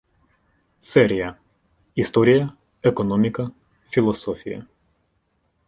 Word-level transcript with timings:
Серія: 0.79 1.35
Історія, 1.95 2.49
економіка, 2.83 3.51
філософія. 3.89 4.67